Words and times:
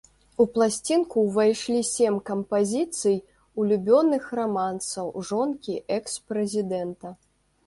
У 0.43 0.45
пласцінку 0.53 1.25
ўвайшлі 1.25 1.81
сем 1.89 2.15
кампазіцый, 2.29 3.19
улюбёных 3.65 4.23
рамансаў 4.39 5.05
жонкі 5.29 5.77
экс-прэзідэнта. 5.99 7.15